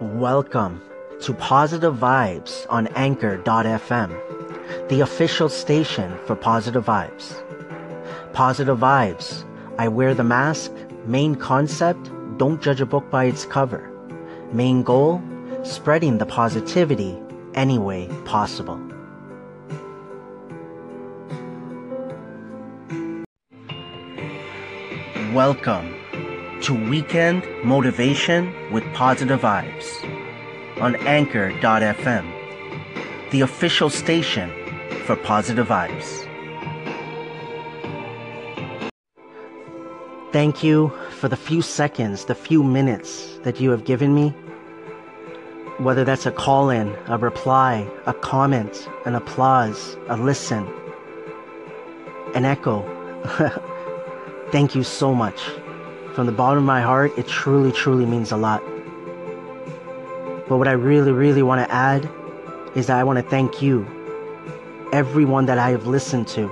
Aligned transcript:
Welcome 0.00 0.82
to 1.20 1.32
Positive 1.34 1.94
Vibes 1.94 2.66
on 2.68 2.88
Anchor.fm, 2.96 4.88
the 4.88 5.02
official 5.02 5.48
station 5.48 6.18
for 6.26 6.34
Positive 6.34 6.84
Vibes. 6.84 7.40
Positive 8.32 8.76
Vibes. 8.76 9.44
I 9.78 9.86
wear 9.86 10.12
the 10.12 10.24
mask. 10.24 10.72
Main 11.06 11.36
concept 11.36 12.10
don't 12.38 12.60
judge 12.60 12.80
a 12.80 12.86
book 12.86 13.08
by 13.08 13.26
its 13.26 13.46
cover. 13.46 13.88
Main 14.52 14.82
goal 14.82 15.22
spreading 15.62 16.18
the 16.18 16.26
positivity 16.26 17.16
any 17.54 17.78
way 17.78 18.08
possible. 18.24 18.80
Welcome 25.32 26.03
to 26.64 26.72
Weekend 26.72 27.46
Motivation 27.62 28.50
with 28.72 28.82
Positive 28.94 29.38
Vibes 29.38 29.86
on 30.80 30.96
Anchor.fm, 31.06 32.24
the 33.30 33.42
official 33.42 33.90
station 33.90 34.50
for 35.04 35.14
Positive 35.14 35.68
Vibes. 35.68 36.26
Thank 40.32 40.62
you 40.64 40.90
for 41.10 41.28
the 41.28 41.36
few 41.36 41.60
seconds, 41.60 42.24
the 42.24 42.34
few 42.34 42.62
minutes 42.62 43.36
that 43.42 43.60
you 43.60 43.70
have 43.70 43.84
given 43.84 44.14
me. 44.14 44.30
Whether 45.76 46.02
that's 46.02 46.24
a 46.24 46.32
call 46.32 46.70
in, 46.70 46.96
a 47.08 47.18
reply, 47.18 47.86
a 48.06 48.14
comment, 48.14 48.88
an 49.04 49.14
applause, 49.14 49.98
a 50.08 50.16
listen, 50.16 50.66
an 52.34 52.46
echo. 52.46 52.80
Thank 54.50 54.74
you 54.74 54.82
so 54.82 55.14
much. 55.14 55.42
From 56.14 56.26
the 56.26 56.32
bottom 56.32 56.58
of 56.58 56.64
my 56.64 56.80
heart, 56.80 57.12
it 57.18 57.26
truly, 57.26 57.72
truly 57.72 58.06
means 58.06 58.30
a 58.30 58.36
lot. 58.36 58.62
But 60.48 60.58
what 60.58 60.68
I 60.68 60.72
really, 60.72 61.10
really 61.10 61.42
want 61.42 61.66
to 61.66 61.74
add 61.74 62.08
is 62.76 62.86
that 62.86 62.98
I 62.98 63.02
want 63.02 63.18
to 63.18 63.28
thank 63.28 63.60
you, 63.60 63.84
everyone 64.92 65.46
that 65.46 65.58
I 65.58 65.70
have 65.70 65.88
listened 65.88 66.28
to, 66.28 66.48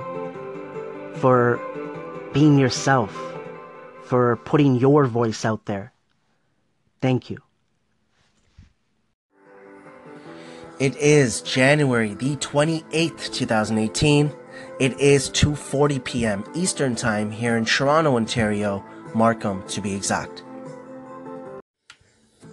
for 1.15 1.61
being 2.33 2.59
yourself, 2.59 3.17
for 4.05 4.37
putting 4.37 4.75
your 4.75 5.07
voice 5.07 5.45
out 5.45 5.67
there. 5.67 5.93
Thank 7.01 7.31
you. 7.31 7.39
It 10.81 10.97
is 10.97 11.41
January 11.43 12.15
the 12.15 12.35
28th, 12.37 13.33
2018. 13.33 14.33
It 14.81 14.99
is 14.99 15.31
2:40 15.31 16.03
p.m. 16.03 16.45
Eastern 16.55 16.97
Time 16.97 17.31
here 17.31 17.57
in 17.57 17.65
Toronto, 17.65 18.17
Ontario, 18.17 18.85
Markham 19.15 19.67
to 19.69 19.81
be 19.81 19.95
exact. 19.95 20.43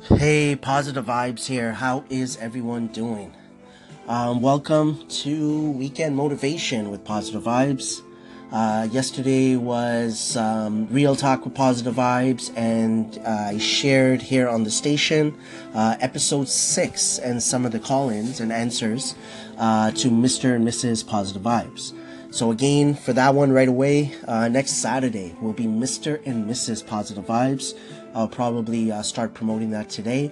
Hey, 0.04 0.56
positive 0.56 1.06
vibes 1.06 1.46
here. 1.46 1.74
How 1.74 2.04
is 2.10 2.38
everyone 2.38 2.88
doing? 2.88 3.34
Um, 4.08 4.42
welcome 4.42 5.08
to 5.08 5.72
Weekend 5.72 6.16
Motivation 6.16 6.90
with 6.90 7.04
Positive 7.04 7.44
Vibes. 7.44 8.02
Uh, 8.52 8.88
yesterday 8.92 9.56
was 9.56 10.36
um, 10.36 10.88
Real 10.90 11.16
Talk 11.16 11.46
with 11.46 11.54
Positive 11.54 11.94
Vibes, 11.94 12.52
and 12.58 13.20
uh, 13.20 13.50
I 13.50 13.58
shared 13.60 14.24
here 14.24 14.50
on 14.50 14.64
the 14.64 14.72
station 14.72 15.38
uh, 15.76 15.96
episode 16.00 16.50
six 16.50 17.20
and 17.20 17.44
some 17.44 17.66
of 17.68 17.72
the 17.72 17.80
call 17.80 18.10
ins 18.10 18.40
and 18.40 18.52
answers 18.52 19.14
uh, 19.60 19.92
to 19.92 20.10
Mr. 20.10 20.56
and 20.56 20.68
Mrs. 20.68 21.06
Positive 21.08 21.44
Vibes. 21.44 21.94
So, 22.32 22.52
again, 22.52 22.94
for 22.94 23.12
that 23.14 23.34
one 23.34 23.52
right 23.52 23.68
away, 23.68 24.16
uh, 24.28 24.48
next 24.50 24.74
Saturday 24.74 25.36
will 25.42 25.54
be 25.54 25.66
Mr. 25.66 26.22
and 26.28 26.48
Mrs. 26.48 26.86
Positive 26.86 27.26
Vibes. 27.26 27.76
I'll 28.14 28.28
probably 28.28 28.92
uh, 28.92 29.02
start 29.02 29.34
promoting 29.34 29.72
that 29.72 29.90
today. 29.90 30.32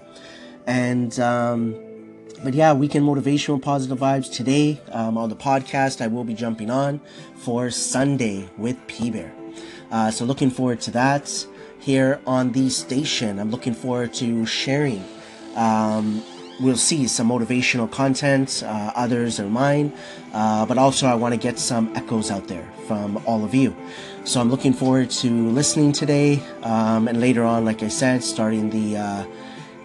And, 0.67 1.19
um, 1.19 1.75
but 2.43 2.53
yeah, 2.53 2.73
weekend 2.73 3.05
motivational 3.05 3.59
positive 3.59 3.97
vibes 3.97 4.31
today 4.31 4.79
um, 4.91 5.17
on 5.17 5.29
the 5.29 5.35
podcast. 5.35 6.01
I 6.01 6.07
will 6.07 6.23
be 6.23 6.35
jumping 6.35 6.69
on 6.69 7.01
for 7.35 7.71
Sunday 7.71 8.47
with 8.57 8.77
P 8.85 9.09
Bear. 9.09 9.33
Uh, 9.89 10.11
so 10.11 10.23
looking 10.23 10.51
forward 10.51 10.81
to 10.81 10.91
that 10.91 11.47
here 11.79 12.21
on 12.27 12.51
the 12.51 12.69
station. 12.69 13.39
I'm 13.39 13.49
looking 13.49 13.73
forward 13.73 14.13
to 14.15 14.45
sharing. 14.45 15.03
Um, 15.55 16.23
we'll 16.59 16.77
see 16.77 17.07
some 17.07 17.29
motivational 17.29 17.89
content. 17.89 18.63
Uh, 18.65 18.91
others 18.95 19.39
are 19.39 19.49
mine, 19.49 19.93
uh, 20.33 20.65
but 20.65 20.77
also 20.77 21.07
I 21.07 21.15
want 21.15 21.33
to 21.33 21.39
get 21.39 21.59
some 21.59 21.91
echoes 21.95 22.31
out 22.31 22.47
there 22.47 22.67
from 22.87 23.21
all 23.25 23.43
of 23.43 23.53
you. 23.53 23.75
So 24.23 24.41
I'm 24.41 24.49
looking 24.49 24.73
forward 24.73 25.09
to 25.11 25.49
listening 25.49 25.91
today, 25.91 26.41
um, 26.63 27.07
and 27.07 27.21
later 27.21 27.43
on, 27.43 27.65
like 27.65 27.83
I 27.83 27.87
said, 27.87 28.23
starting 28.23 28.69
the 28.69 28.97
uh, 28.97 29.25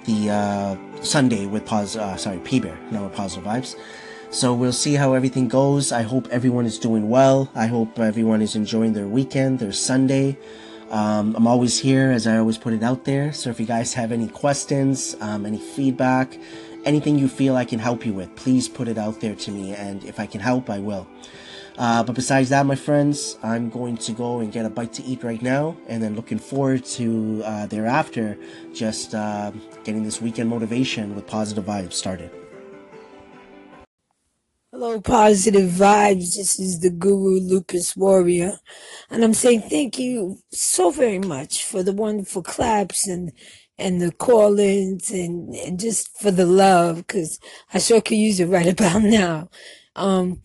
the 0.05 0.31
uh, 0.31 1.03
Sunday 1.03 1.47
with 1.47 1.65
pos 1.65 1.97
uh, 1.97 2.16
sorry 2.16 2.38
P 2.38 2.61
Bear, 2.61 2.77
not 2.91 3.05
with 3.05 3.15
positive 3.15 3.44
vibes. 3.44 3.77
So 4.31 4.55
we'll 4.55 4.72
see 4.72 4.94
how 4.94 5.12
everything 5.12 5.47
goes. 5.47 5.93
I 5.93 6.03
hope 6.03 6.27
everyone 6.31 6.65
is 6.65 6.78
doing 6.78 7.11
well. 7.11 7.50
I 7.55 7.66
hope 7.66 7.99
everyone 7.99 8.41
is 8.41 8.56
enjoying 8.56 8.94
their 8.94 9.06
weekend, 9.06 9.59
their 9.59 9.72
Sunday. 9.72 10.38
Um, 10.93 11.35
I'm 11.35 11.47
always 11.47 11.79
here, 11.79 12.11
as 12.11 12.27
I 12.27 12.37
always 12.37 12.59
put 12.59 12.75
it 12.75 12.83
out 12.83 13.05
there. 13.07 13.33
So 13.33 13.49
if 13.49 13.59
you 13.59 13.65
guys 13.65 13.95
have 13.95 14.13
any 14.13 14.29
questions, 14.29 15.17
um, 15.21 15.47
any 15.47 15.59
feedback, 15.59 16.39
anything 16.85 17.19
you 17.19 17.29
feel 17.29 17.57
I 17.57 17.65
can 17.65 17.79
help 17.79 18.05
you 18.05 18.13
with, 18.13 18.37
please 18.37 18.69
put 18.69 18.89
it 18.89 18.99
out 18.99 19.21
there 19.21 19.35
to 19.35 19.51
me. 19.51 19.73
And 19.75 20.05
if 20.05 20.21
I 20.21 20.27
can 20.27 20.41
help, 20.41 20.69
I 20.69 20.81
will. 20.81 21.09
Uh, 21.79 22.03
but 22.03 22.15
besides 22.15 22.51
that, 22.51 22.67
my 22.67 22.75
friends, 22.75 23.39
I'm 23.43 23.71
going 23.71 23.97
to 23.97 24.13
go 24.13 24.41
and 24.41 24.53
get 24.53 24.67
a 24.67 24.71
bite 24.71 24.93
to 24.95 25.03
eat 25.05 25.25
right 25.25 25.41
now, 25.41 25.75
and 25.89 26.03
then 26.03 26.15
looking 26.15 26.39
forward 26.39 26.85
to 26.85 27.43
uh, 27.43 27.67
thereafter 27.67 28.37
just 28.75 29.15
uh, 29.15 29.51
getting 29.83 30.03
this 30.03 30.21
weekend 30.21 30.51
motivation 30.51 31.15
with 31.15 31.27
positive 31.27 31.65
vibes 31.65 31.95
started. 31.95 32.42
Hello, 34.82 35.00
positive 35.00 35.70
vibes. 35.70 36.34
This 36.34 36.59
is 36.59 36.81
the 36.81 36.91
Guru 36.91 37.38
Lupus 37.38 37.97
Warrior, 37.97 38.59
and 39.10 39.22
I'm 39.22 39.32
saying 39.32 39.60
thank 39.70 39.97
you 39.97 40.38
so 40.50 40.91
very 40.91 41.20
much 41.20 41.62
for 41.62 41.84
the 41.84 41.93
wonderful 41.93 42.43
claps 42.43 43.06
and 43.06 43.31
and 43.78 44.03
the 44.03 44.10
call-ins 44.10 45.09
and 45.12 45.54
and 45.54 45.78
just 45.78 46.19
for 46.20 46.32
the 46.32 46.47
love, 46.47 46.97
because 46.97 47.38
I 47.72 47.78
sure 47.78 48.00
could 48.00 48.16
use 48.16 48.41
it 48.41 48.47
right 48.47 48.66
about 48.81 49.04
now. 49.04 49.50
Um, 49.94 50.43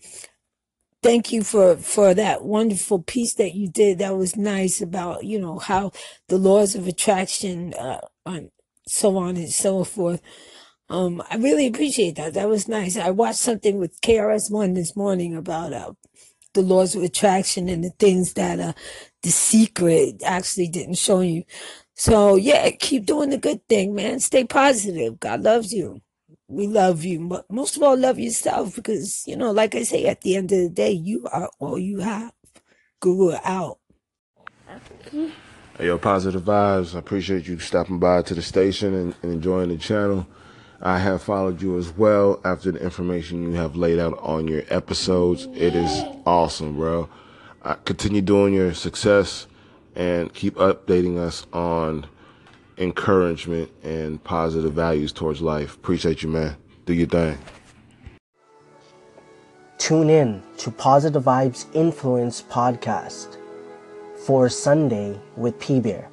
thank 1.02 1.32
you 1.32 1.42
for 1.42 1.76
for 1.76 2.14
that 2.14 2.44
wonderful 2.44 3.02
piece 3.02 3.34
that 3.34 3.56
you 3.56 3.68
did 3.68 3.98
that 3.98 4.16
was 4.16 4.36
nice 4.36 4.80
about 4.80 5.24
you 5.24 5.40
know 5.40 5.58
how 5.58 5.90
the 6.28 6.38
laws 6.38 6.76
of 6.76 6.86
attraction 6.86 7.74
uh 7.74 7.98
and 8.24 8.52
so 8.86 9.16
on 9.16 9.36
and 9.36 9.50
so 9.50 9.82
forth 9.82 10.22
um 10.90 11.22
i 11.30 11.36
really 11.36 11.66
appreciate 11.66 12.16
that 12.16 12.34
that 12.34 12.48
was 12.48 12.68
nice 12.68 12.96
i 12.96 13.10
watched 13.10 13.38
something 13.38 13.78
with 13.78 14.00
KRS-One 14.00 14.74
this 14.74 14.96
morning 14.96 15.34
about 15.34 15.72
uh 15.72 15.92
the 16.54 16.62
laws 16.62 16.94
of 16.94 17.02
attraction 17.02 17.68
and 17.68 17.84
the 17.84 17.90
things 17.98 18.34
that 18.34 18.58
uh 18.60 18.72
the 19.22 19.30
secret 19.30 20.22
actually 20.24 20.68
didn't 20.68 20.98
show 20.98 21.20
you 21.20 21.44
so 21.94 22.36
yeah 22.36 22.70
keep 22.70 23.06
doing 23.06 23.30
the 23.30 23.38
good 23.38 23.66
thing 23.68 23.94
man 23.94 24.20
stay 24.20 24.44
positive 24.44 25.20
god 25.20 25.42
loves 25.42 25.72
you 25.72 26.00
we 26.48 26.66
love 26.66 27.04
you, 27.04 27.28
but 27.28 27.44
most 27.50 27.76
of 27.76 27.82
all, 27.82 27.96
love 27.96 28.18
yourself 28.18 28.74
because, 28.74 29.22
you 29.26 29.36
know, 29.36 29.50
like 29.50 29.74
I 29.74 29.82
say, 29.82 30.06
at 30.06 30.22
the 30.22 30.34
end 30.34 30.50
of 30.50 30.58
the 30.58 30.70
day, 30.70 30.90
you 30.92 31.26
are 31.30 31.50
all 31.58 31.78
you 31.78 31.98
have. 31.98 32.32
Guru 33.00 33.34
out. 33.44 33.78
Hey, 35.76 35.86
yo, 35.86 35.98
positive 35.98 36.42
vibes. 36.42 36.94
I 36.94 36.98
appreciate 36.98 37.46
you 37.46 37.58
stopping 37.58 37.98
by 37.98 38.22
to 38.22 38.34
the 38.34 38.42
station 38.42 38.94
and, 38.94 39.14
and 39.22 39.32
enjoying 39.32 39.68
the 39.68 39.76
channel. 39.76 40.26
I 40.80 40.98
have 40.98 41.22
followed 41.22 41.60
you 41.60 41.76
as 41.76 41.90
well 41.90 42.40
after 42.44 42.70
the 42.70 42.80
information 42.80 43.42
you 43.42 43.52
have 43.54 43.74
laid 43.74 43.98
out 43.98 44.16
on 44.20 44.46
your 44.46 44.62
episodes. 44.68 45.48
It 45.54 45.74
is 45.74 46.04
awesome, 46.24 46.76
bro. 46.76 47.08
Continue 47.84 48.22
doing 48.22 48.54
your 48.54 48.72
success 48.74 49.48
and 49.96 50.32
keep 50.32 50.54
updating 50.54 51.18
us 51.18 51.46
on 51.52 52.06
encouragement 52.78 53.70
and 53.82 54.22
positive 54.22 54.72
values 54.72 55.12
towards 55.12 55.40
life. 55.40 55.74
Appreciate 55.74 56.22
you, 56.22 56.28
man. 56.28 56.56
Do 56.86 56.94
your 56.94 57.08
thing. 57.08 57.36
Tune 59.78 60.10
in 60.10 60.42
to 60.58 60.70
Positive 60.70 61.24
Vibes 61.24 61.66
Influence 61.74 62.42
podcast 62.42 63.36
for 64.26 64.48
Sunday 64.48 65.18
with 65.36 65.58
P 65.58 65.80
Bear. 65.80 66.08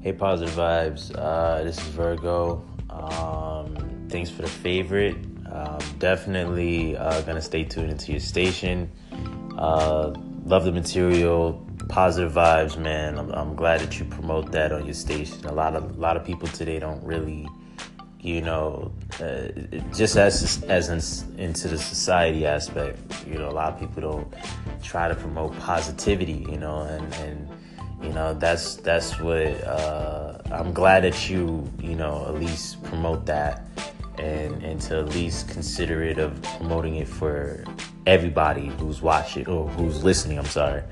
Hey, 0.00 0.12
positive 0.12 0.54
vibes. 0.54 1.12
Uh, 1.12 1.64
this 1.64 1.76
is 1.76 1.86
Virgo. 1.88 2.64
Um, 2.88 4.06
thanks 4.08 4.30
for 4.30 4.42
the 4.42 4.48
favorite. 4.48 5.16
Um, 5.50 5.80
definitely 5.98 6.96
uh, 6.96 7.20
gonna 7.22 7.42
stay 7.42 7.64
tuned 7.64 7.90
into 7.90 8.12
your 8.12 8.20
station. 8.20 8.92
Uh, 9.58 10.12
love 10.44 10.64
the 10.64 10.70
material, 10.70 11.66
positive 11.88 12.32
vibes, 12.32 12.78
man. 12.78 13.18
I'm, 13.18 13.32
I'm 13.32 13.56
glad 13.56 13.80
that 13.80 13.98
you 13.98 14.04
promote 14.04 14.52
that 14.52 14.70
on 14.70 14.84
your 14.84 14.94
station. 14.94 15.44
A 15.46 15.52
lot 15.52 15.74
of 15.74 15.96
a 15.96 16.00
lot 16.00 16.16
of 16.16 16.24
people 16.24 16.46
today 16.46 16.78
don't 16.78 17.02
really, 17.02 17.48
you 18.20 18.40
know, 18.40 18.92
uh, 19.20 19.48
just 19.92 20.16
as 20.16 20.62
as 20.62 20.90
in, 20.90 21.40
into 21.40 21.66
the 21.66 21.76
society 21.76 22.46
aspect. 22.46 23.26
You 23.26 23.38
know, 23.40 23.48
a 23.48 23.50
lot 23.50 23.72
of 23.72 23.80
people 23.80 24.00
don't 24.00 24.34
try 24.80 25.08
to 25.08 25.16
promote 25.16 25.58
positivity. 25.58 26.46
You 26.48 26.58
know, 26.58 26.82
and 26.82 27.12
and 27.14 27.48
you 28.02 28.10
know 28.10 28.34
that's 28.34 28.76
that's 28.76 29.18
what 29.20 29.46
uh, 29.64 30.38
I'm 30.50 30.72
glad 30.72 31.04
that 31.04 31.28
you 31.28 31.68
you 31.80 31.94
know 31.94 32.26
at 32.28 32.34
least 32.34 32.82
promote 32.84 33.26
that 33.26 33.66
and 34.18 34.62
and 34.62 34.80
to 34.82 34.98
at 34.98 35.08
least 35.10 35.48
consider 35.48 36.02
it 36.02 36.18
of 36.18 36.40
promoting 36.42 36.96
it 36.96 37.08
for 37.08 37.64
everybody 38.06 38.68
who's 38.78 39.02
watching 39.02 39.46
or 39.46 39.68
who's 39.68 40.02
listening. 40.02 40.38
I'm 40.38 40.46
sorry. 40.46 40.82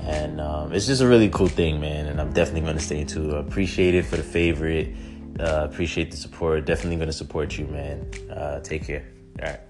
And 0.00 0.40
um, 0.40 0.72
it's 0.72 0.86
just 0.86 1.00
a 1.00 1.06
really 1.06 1.28
cool 1.28 1.46
thing, 1.46 1.80
man. 1.80 2.06
And 2.06 2.20
I'm 2.20 2.32
definitely 2.32 2.62
going 2.62 2.76
to 2.76 2.82
stay 2.82 3.04
tuned. 3.04 3.32
Appreciate 3.32 3.94
it 3.94 4.04
for 4.04 4.16
the 4.16 4.22
favorite. 4.22 4.94
Uh, 5.38 5.68
appreciate 5.70 6.10
the 6.10 6.16
support. 6.16 6.64
Definitely 6.64 6.96
going 6.96 7.08
to 7.08 7.12
support 7.12 7.56
you, 7.56 7.66
man. 7.66 8.10
Uh, 8.28 8.58
take 8.60 8.84
care. 8.84 9.04
All 9.40 9.48
right. 9.48 9.60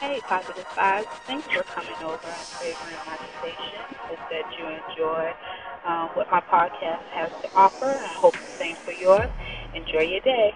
Hey, 0.00 0.20
Positive 0.28 0.66
Vibes. 0.76 1.08
Thanks 1.26 1.48
for 1.54 1.64
coming 1.74 1.96
over 2.02 2.28
and 2.28 2.48
favoring 2.60 2.98
my 3.06 3.16
station. 3.40 3.96
Hope 4.10 4.20
that 4.30 4.46
you 4.58 4.66
enjoy 4.66 5.24
um, 5.86 6.10
what 6.14 6.26
my 6.30 6.42
podcast 6.52 7.06
has 7.14 7.30
to 7.42 7.48
offer. 7.54 7.88
I 7.96 8.12
hope 8.20 8.34
the 8.34 8.52
same 8.60 8.76
for 8.84 8.92
yours. 8.92 9.30
Enjoy 9.74 10.02
your 10.02 10.20
day. 10.20 10.50